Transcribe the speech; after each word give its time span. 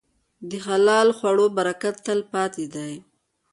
د 0.49 0.51
حلال 0.65 1.07
خوړو 1.17 1.45
برکت 1.57 1.95
تل 2.05 2.19
پاتې 2.33 2.65
دی. 2.75 2.93